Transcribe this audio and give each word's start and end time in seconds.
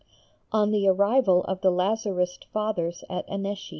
_ON 0.51 0.71
THE 0.71 0.87
ARRIVAL 0.87 1.43
OF 1.43 1.61
THE 1.61 1.69
LAZARIST 1.69 2.45
FATHERS 2.51 3.03
AT 3.07 3.23
ANNECY. 3.27 3.69